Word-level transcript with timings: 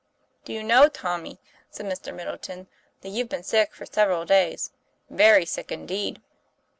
"Do 0.45 0.51
you 0.51 0.63
know, 0.63 0.89
Tommy," 0.89 1.39
said 1.69 1.85
Mr. 1.85 2.11
Middleton, 2.11 2.67
"that 3.01 3.09
you've 3.09 3.29
been 3.29 3.43
sick 3.43 3.71
for 3.75 3.85
several 3.85 4.25
days? 4.25 4.71
Very 5.11 5.45
sick, 5.45 5.71
indeed?" 5.71 6.23